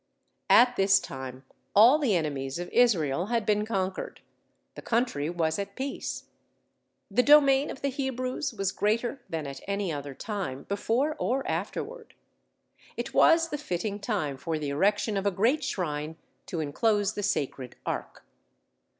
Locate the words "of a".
15.17-15.29